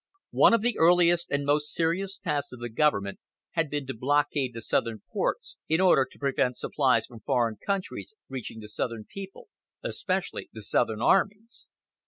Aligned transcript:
One 0.31 0.55
of 0.55 0.61
the 0.61 0.79
earliest 0.79 1.29
and 1.29 1.45
most 1.45 1.71
serious 1.71 2.17
tasks 2.17 2.53
of 2.53 2.59
the 2.59 2.69
Government 2.69 3.19
had 3.51 3.69
been 3.69 3.85
to 3.85 3.93
blockade 3.93 4.55
the 4.55 4.59
southern 4.61 5.03
ports, 5.13 5.57
in 5.69 5.79
order 5.79 6.07
to 6.09 6.17
prevent 6.17 6.57
supplies 6.57 7.05
from 7.05 7.19
foreign 7.19 7.57
countries 7.63 8.15
reaching 8.27 8.61
the 8.61 8.67
southern 8.67 9.05
people, 9.07 9.47
especially 9.83 10.49
the 10.51 10.63
southern 10.63 11.03
armies. 11.03 11.67